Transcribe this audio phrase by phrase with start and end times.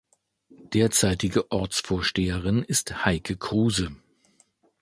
[0.73, 3.95] Derzeitige Ortsvorsteherin ist Heike Kruse.